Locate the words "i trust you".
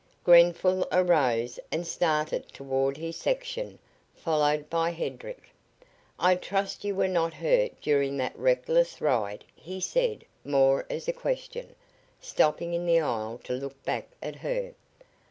6.17-6.95